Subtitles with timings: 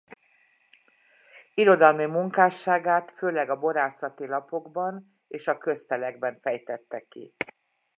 [1.53, 7.33] Irodalmi munkásságát főleg a Borászati Lapokban és a Köztelekben fejtette ki.